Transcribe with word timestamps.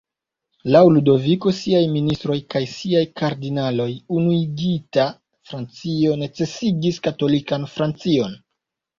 Laŭ 0.75 0.79
Ludoviko, 0.93 1.51
siaj 1.55 1.81
ministroj 1.95 2.37
kaj 2.53 2.61
siaj 2.71 3.03
kardinaloj, 3.21 3.87
unuigita 4.19 5.05
Francio 5.51 6.15
necesigis 6.23 6.97
katolikan 7.09 7.69
Francion. 7.75 8.35